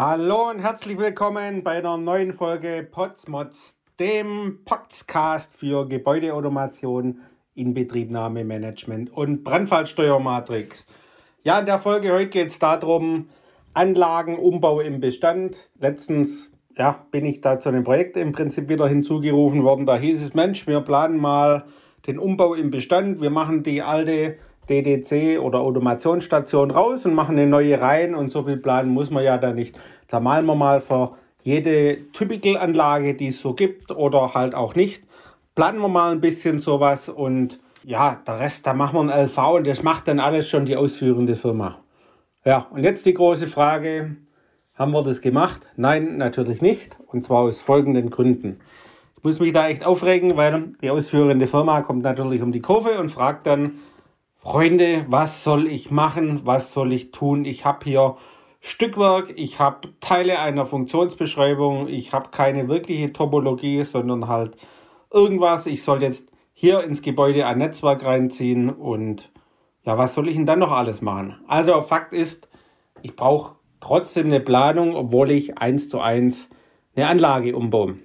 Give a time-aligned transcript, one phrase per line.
[0.00, 7.22] Hallo und herzlich willkommen bei einer neuen Folge Potsmods, dem Podcast für Gebäudeautomation,
[7.56, 10.86] Inbetriebnahmemanagement und Brandfallsteuermatrix.
[11.42, 13.26] Ja, in der Folge heute geht es darum,
[13.74, 15.68] Anlagenumbau im Bestand.
[15.80, 19.84] Letztens ja, bin ich da zu einem Projekt im Prinzip wieder hinzugerufen worden.
[19.84, 21.64] Da hieß es, Mensch, wir planen mal
[22.06, 23.20] den Umbau im Bestand.
[23.20, 24.36] Wir machen die alte
[24.68, 29.24] DDC oder Automationsstation raus und machen eine neue rein und so viel planen muss man
[29.24, 29.78] ja da nicht.
[30.08, 35.04] Da malen wir mal für jede Typical-Anlage, die es so gibt oder halt auch nicht,
[35.54, 39.38] planen wir mal ein bisschen sowas und ja, der Rest, da machen wir ein LV
[39.54, 41.78] und das macht dann alles schon die ausführende Firma.
[42.44, 44.16] Ja, und jetzt die große Frage,
[44.74, 45.62] haben wir das gemacht?
[45.76, 48.60] Nein, natürlich nicht und zwar aus folgenden Gründen.
[49.16, 53.00] Ich muss mich da echt aufregen, weil die ausführende Firma kommt natürlich um die Kurve
[53.00, 53.80] und fragt dann,
[54.40, 56.42] Freunde, was soll ich machen?
[56.44, 57.44] Was soll ich tun?
[57.44, 58.16] Ich habe hier
[58.60, 64.56] Stückwerk, ich habe Teile einer Funktionsbeschreibung, ich habe keine wirkliche Topologie, sondern halt
[65.12, 65.66] irgendwas.
[65.66, 69.28] Ich soll jetzt hier ins Gebäude ein Netzwerk reinziehen und
[69.82, 71.40] ja, was soll ich denn dann noch alles machen?
[71.48, 72.48] Also Fakt ist,
[73.02, 76.48] ich brauche trotzdem eine Planung, obwohl ich eins zu eins
[76.94, 77.96] eine Anlage umbaue.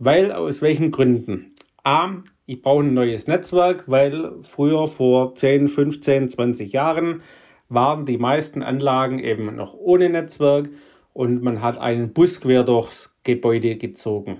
[0.00, 1.54] Weil aus welchen Gründen?
[1.88, 7.22] A, ich brauche ein neues Netzwerk, weil früher vor 10, 15, 20 Jahren
[7.70, 10.68] waren die meisten Anlagen eben noch ohne Netzwerk
[11.14, 14.36] und man hat einen Bus quer durchs Gebäude gezogen.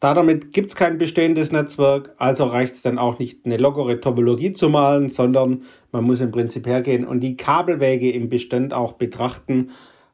[0.00, 4.52] Damit gibt es kein bestehendes Netzwerk, also reicht es dann auch nicht, eine lockere Topologie
[4.52, 9.70] zu malen, sondern man muss im Prinzip hergehen und die Kabelwege im Bestand auch betrachten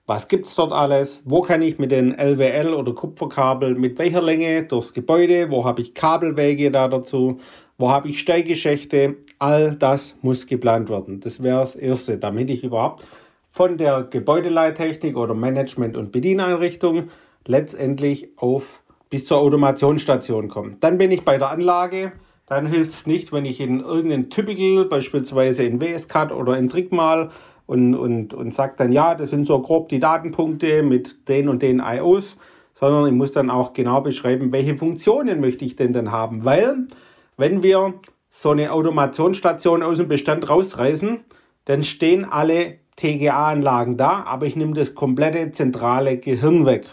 [0.07, 1.23] was gibt es dort alles?
[1.25, 5.51] Wo kann ich mit den LWL oder Kupferkabel mit welcher Länge durchs Gebäude?
[5.51, 7.39] Wo habe ich Kabelwege da dazu?
[7.79, 9.17] Wo habe ich Steigeschächte?
[9.39, 11.21] All das muss geplant werden.
[11.21, 13.07] Das wäre das Erste, damit ich überhaupt
[13.51, 17.09] von der Gebäudeleittechnik oder Management- und Bedieneinrichtung
[17.47, 20.77] letztendlich auf bis zur Automationsstation komme.
[20.81, 22.13] Dann bin ich bei der Anlage.
[22.47, 27.31] Dann hilft es nicht, wenn ich in irgendeinen Typical, beispielsweise in WSCAD oder in Trickmal
[27.67, 31.63] und, und, und sagt dann, ja, das sind so grob die Datenpunkte mit den und
[31.63, 32.37] den IOs,
[32.75, 36.45] sondern ich muss dann auch genau beschreiben, welche Funktionen möchte ich denn dann haben.
[36.45, 36.89] Weil,
[37.37, 37.95] wenn wir
[38.31, 41.21] so eine Automationsstation aus dem Bestand rausreißen,
[41.65, 46.85] dann stehen alle TGA-Anlagen da, aber ich nehme das komplette zentrale Gehirn weg.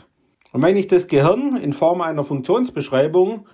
[0.53, 3.47] Und wenn ich das Gehirn in Form einer Funktionsbeschreibung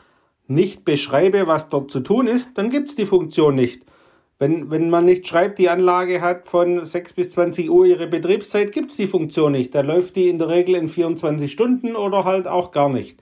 [0.47, 3.83] nicht beschreibe, was dort zu tun ist, dann gibt es die Funktion nicht.
[4.39, 8.71] Wenn, wenn man nicht schreibt, die Anlage hat von 6 bis 20 Uhr ihre Betriebszeit,
[8.71, 9.73] gibt es die Funktion nicht.
[9.73, 13.19] Da läuft die in der Regel in 24 Stunden oder halt auch gar nicht.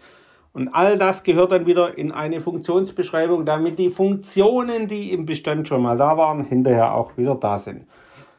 [0.52, 5.68] Und all das gehört dann wieder in eine Funktionsbeschreibung, damit die Funktionen, die im Bestand
[5.68, 7.86] schon mal da waren, hinterher auch wieder da sind.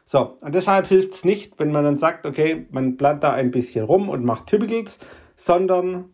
[0.05, 3.51] So, und deshalb hilft es nicht, wenn man dann sagt, okay, man plant da ein
[3.51, 4.99] bisschen rum und macht Typicals,
[5.35, 6.05] sondern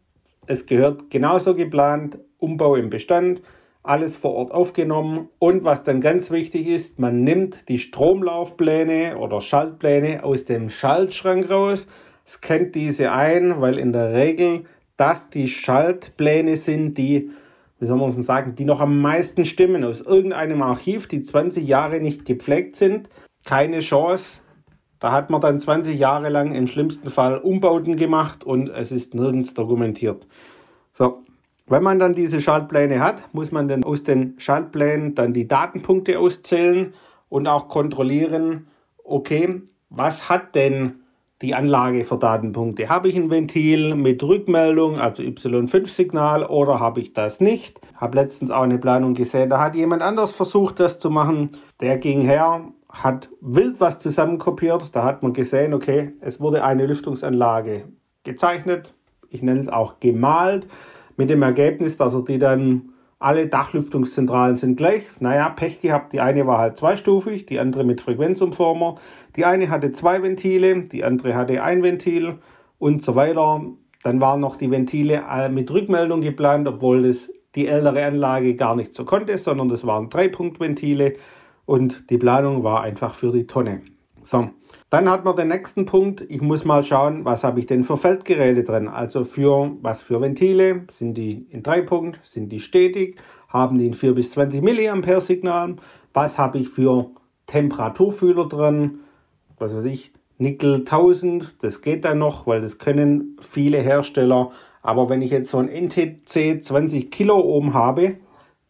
[0.47, 3.41] es gehört genauso geplant, Umbau im Bestand,
[3.84, 5.30] alles vor Ort aufgenommen.
[5.40, 11.50] Und was dann ganz wichtig ist, man nimmt die Stromlaufpläne oder Schaltpläne aus dem Schaltschrank
[11.50, 11.86] raus,
[12.26, 14.64] scannt diese ein, weil in der Regel
[14.96, 17.32] das die Schaltpläne sind, die,
[17.80, 22.00] wie soll man sagen, die noch am meisten stimmen aus irgendeinem Archiv, die 20 Jahre
[22.00, 23.10] nicht gepflegt sind.
[23.44, 24.40] Keine Chance.
[25.00, 29.14] Da hat man dann 20 Jahre lang im schlimmsten Fall Umbauten gemacht und es ist
[29.14, 30.26] nirgends dokumentiert.
[30.94, 31.24] So,
[31.73, 36.19] wenn man dann diese Schaltpläne hat, muss man dann aus den Schaltplänen dann die Datenpunkte
[36.19, 36.94] auszählen
[37.29, 38.67] und auch kontrollieren,
[39.03, 41.01] okay, was hat denn
[41.41, 42.89] die Anlage für Datenpunkte?
[42.89, 47.81] Habe ich ein Ventil mit Rückmeldung, also Y5-Signal, oder habe ich das nicht?
[47.95, 51.57] Habe letztens auch eine Planung gesehen, da hat jemand anders versucht, das zu machen.
[51.81, 54.95] Der ging her, hat wild was zusammenkopiert.
[54.95, 57.85] Da hat man gesehen, okay, es wurde eine Lüftungsanlage
[58.23, 58.94] gezeichnet.
[59.29, 60.67] Ich nenne es auch gemalt
[61.18, 65.03] mit dem Ergebnis, dass er die dann alle Dachlüftungszentralen sind gleich.
[65.19, 66.12] Naja, Pech gehabt.
[66.12, 68.96] Die eine war halt zweistufig, die andere mit Frequenzumformer.
[69.38, 72.40] Die eine hatte zwei Ventile, die andere hatte ein Ventil
[72.79, 73.61] und so weiter.
[74.03, 78.76] Dann waren noch die Ventile äh, mit Rückmeldung geplant, obwohl das die ältere Anlage gar
[78.76, 81.14] nicht so konnte, sondern das waren Dreipunktventile
[81.66, 83.82] und die Planung war einfach für die Tonne.
[84.23, 84.49] So,
[84.93, 86.23] dann hat man den nächsten Punkt.
[86.29, 88.87] Ich muss mal schauen, was habe ich denn für Feldgeräte drin.
[88.87, 90.85] Also für was für Ventile.
[90.99, 92.19] Sind die in Dreipunkt?
[92.22, 93.19] Sind die stetig?
[93.47, 95.78] Haben die ein 4 bis 20 mA Signal?
[96.13, 97.09] Was habe ich für
[97.47, 98.99] Temperaturfühler drin?
[99.57, 101.63] Was weiß ich, Nickel 1000.
[101.63, 104.51] Das geht dann noch, weil das können viele Hersteller.
[104.84, 108.17] Aber wenn ich jetzt so ein NTC 20 Kilo oben habe,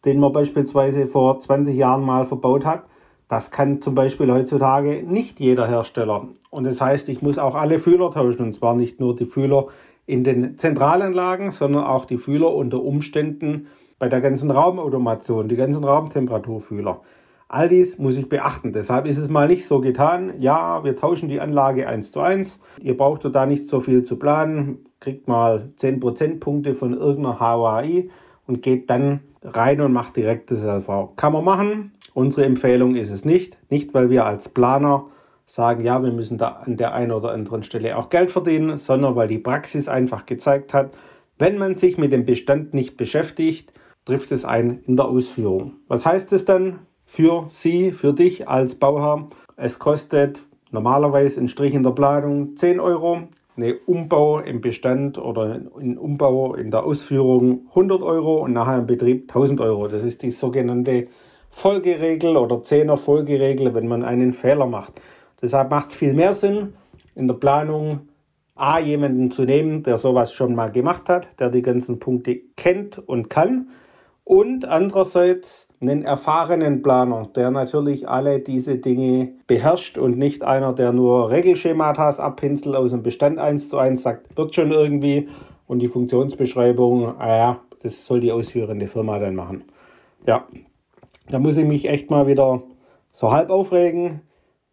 [0.06, 2.84] den man beispielsweise vor 20 Jahren mal verbaut hat,
[3.28, 6.28] Das kann zum Beispiel heutzutage nicht jeder Hersteller.
[6.50, 8.42] Und das heißt, ich muss auch alle Fühler tauschen.
[8.42, 9.68] Und zwar nicht nur die Fühler
[10.06, 13.68] in den Zentralanlagen, sondern auch die Fühler unter Umständen
[13.98, 17.00] bei der ganzen Raumautomation, die ganzen Raumtemperaturfühler.
[17.48, 18.72] All dies muss ich beachten.
[18.72, 22.58] Deshalb ist es mal nicht so getan, ja, wir tauschen die Anlage 1 zu 1.
[22.80, 28.10] Ihr braucht da nicht so viel zu planen, kriegt mal 10 Prozentpunkte von irgendeiner HOI
[28.46, 31.16] und geht dann rein und macht direkt das LV.
[31.16, 31.92] Kann man machen.
[32.14, 33.58] Unsere Empfehlung ist es nicht.
[33.70, 35.06] Nicht, weil wir als Planer
[35.46, 39.16] sagen, ja, wir müssen da an der einen oder anderen Stelle auch Geld verdienen, sondern
[39.16, 40.92] weil die Praxis einfach gezeigt hat,
[41.38, 43.72] wenn man sich mit dem Bestand nicht beschäftigt,
[44.04, 45.72] trifft es ein in der Ausführung.
[45.88, 49.28] Was heißt es dann für Sie, für dich als Bauherr?
[49.56, 50.40] Es kostet
[50.70, 53.22] normalerweise ein Strich in der Planung 10 Euro,
[53.56, 58.86] eine Umbau im Bestand oder ein Umbau in der Ausführung 100 Euro und nachher im
[58.86, 59.88] Betrieb 1000 Euro.
[59.88, 61.08] Das ist die sogenannte
[61.54, 65.00] Folgeregel oder 10er Folgeregel, wenn man einen Fehler macht.
[65.40, 66.74] Deshalb macht es viel mehr Sinn,
[67.14, 68.08] in der Planung
[68.56, 72.98] A, jemanden zu nehmen, der sowas schon mal gemacht hat, der die ganzen Punkte kennt
[72.98, 73.68] und kann.
[74.24, 80.92] Und andererseits einen erfahrenen Planer, der natürlich alle diese Dinge beherrscht und nicht einer, der
[80.92, 85.28] nur Regelschematas abpinselt aus dem Bestand 1 zu 1 sagt, wird schon irgendwie
[85.66, 89.64] und die Funktionsbeschreibung, ah ja, das soll die ausführende Firma dann machen.
[90.26, 90.46] Ja,
[91.28, 92.62] da muss ich mich echt mal wieder
[93.12, 94.20] so halb aufregen,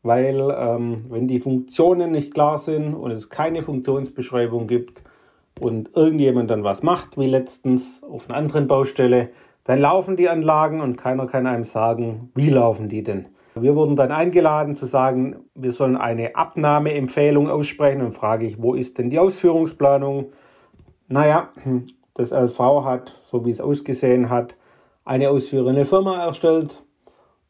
[0.03, 5.01] weil ähm, wenn die Funktionen nicht klar sind und es keine Funktionsbeschreibung gibt
[5.59, 9.29] und irgendjemand dann was macht, wie letztens auf einer anderen Baustelle,
[9.63, 13.27] dann laufen die Anlagen und keiner kann einem sagen, wie laufen die denn.
[13.53, 18.73] Wir wurden dann eingeladen zu sagen, wir sollen eine Abnahmeempfehlung aussprechen und frage ich, wo
[18.73, 20.31] ist denn die Ausführungsplanung?
[21.09, 21.49] Naja,
[22.13, 24.55] das LV hat, so wie es ausgesehen hat,
[25.11, 26.85] eine ausführende Firma erstellt.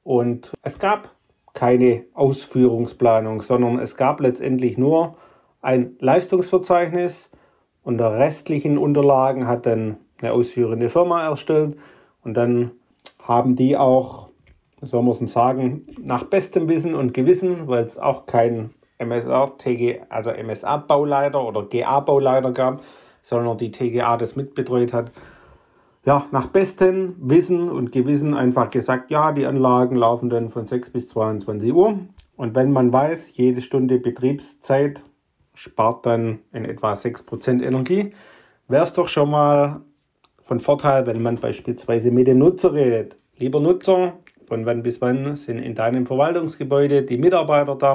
[0.01, 1.11] Und es gab
[1.53, 5.15] keine Ausführungsplanung, sondern es gab letztendlich nur
[5.61, 7.29] ein Leistungsverzeichnis.
[7.83, 11.77] Und der restlichen Unterlagen hat dann eine ausführende Firma erstellt.
[12.23, 12.71] Und dann
[13.21, 14.29] haben die auch,
[14.81, 20.31] soll man sagen, nach bestem Wissen und Gewissen, weil es auch kein MSR, TG, also
[20.31, 22.81] MSA-Bauleiter oder GA-Bauleiter gab,
[23.21, 25.11] sondern die TGA das mitbetreut hat,
[26.05, 30.89] ja, nach bestem Wissen und Gewissen einfach gesagt, ja, die Anlagen laufen dann von 6
[30.89, 31.99] bis 22 Uhr.
[32.35, 35.03] Und wenn man weiß, jede Stunde Betriebszeit
[35.53, 38.13] spart dann in etwa 6% Energie,
[38.67, 39.81] wäre es doch schon mal
[40.41, 43.15] von Vorteil, wenn man beispielsweise mit dem Nutzer redet.
[43.37, 44.13] Lieber Nutzer,
[44.47, 47.93] von wann bis wann sind in deinem Verwaltungsgebäude die Mitarbeiter da?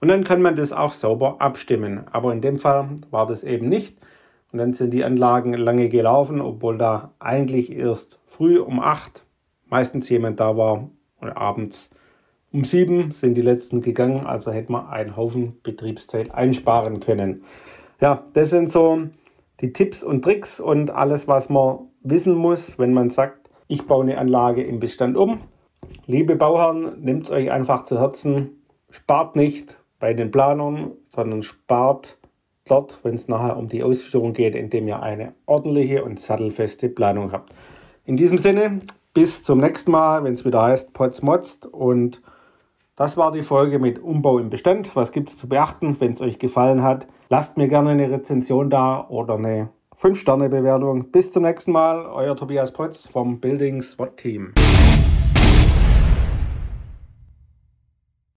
[0.00, 2.06] Und dann kann man das auch sauber abstimmen.
[2.10, 3.96] Aber in dem Fall war das eben nicht.
[4.52, 9.24] Und dann sind die Anlagen lange gelaufen, obwohl da eigentlich erst früh um 8
[9.68, 11.88] meistens jemand da war und abends
[12.52, 14.26] um 7 sind die letzten gegangen.
[14.26, 17.44] Also hätte man einen Haufen Betriebszeit einsparen können.
[18.00, 19.02] Ja, das sind so
[19.60, 24.02] die Tipps und Tricks und alles, was man wissen muss, wenn man sagt, ich baue
[24.02, 25.42] eine Anlage im Bestand um.
[26.06, 32.18] Liebe Bauherren, nehmt es euch einfach zu Herzen, spart nicht bei den Planern, sondern spart
[32.70, 37.32] dort, wenn es nachher um die Ausführung geht, indem ihr eine ordentliche und sattelfeste Planung
[37.32, 37.52] habt.
[38.04, 38.80] In diesem Sinne,
[39.14, 42.22] bis zum nächsten Mal, wenn es wieder heißt Potsmotzt und
[42.96, 44.94] das war die Folge mit Umbau im Bestand.
[44.94, 45.96] Was gibt es zu beachten?
[46.00, 51.10] Wenn es euch gefallen hat, lasst mir gerne eine Rezension da oder eine 5-Sterne-Bewertung.
[51.10, 54.52] Bis zum nächsten Mal, euer Tobias Potz vom Building SWAT Team.